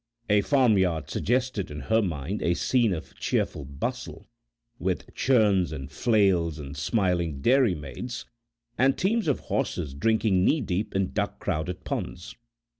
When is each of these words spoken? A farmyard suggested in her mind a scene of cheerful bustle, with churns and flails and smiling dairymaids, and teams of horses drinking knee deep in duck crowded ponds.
A 0.31 0.41
farmyard 0.41 1.11
suggested 1.11 1.69
in 1.69 1.81
her 1.81 2.01
mind 2.01 2.41
a 2.41 2.55
scene 2.55 2.91
of 2.91 3.13
cheerful 3.19 3.65
bustle, 3.65 4.25
with 4.79 5.13
churns 5.13 5.71
and 5.71 5.91
flails 5.91 6.57
and 6.57 6.75
smiling 6.75 7.39
dairymaids, 7.39 8.25
and 8.79 8.97
teams 8.97 9.27
of 9.27 9.41
horses 9.41 9.93
drinking 9.93 10.43
knee 10.43 10.61
deep 10.61 10.95
in 10.95 11.11
duck 11.11 11.37
crowded 11.37 11.83
ponds. 11.83 12.33